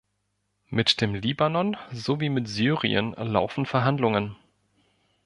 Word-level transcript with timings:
Mit 0.71 0.99
dem 0.99 1.13
Libanon 1.13 1.77
sowie 1.91 2.29
mit 2.29 2.47
Syrien 2.47 3.13
laufen 3.13 3.67
Verhandlungen. 3.67 4.35